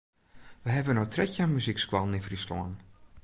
We 0.63 0.69
hawwe 0.75 0.93
no 0.95 1.03
trettjin 1.13 1.51
muzykskoallen 1.53 2.17
yn 2.17 2.25
Fryslân. 2.27 2.73